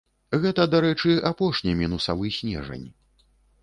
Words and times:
Гэта, 0.45 0.65
дарэчы, 0.73 1.11
апошні 1.33 1.79
мінусавы 1.85 2.37
снежань. 2.41 2.87